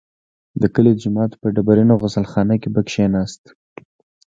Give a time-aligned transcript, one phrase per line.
[0.61, 3.43] د کلي د جومات په ډبرینه غسل خانه کې به کښېناست.